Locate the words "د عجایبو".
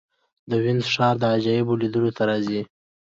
1.19-1.79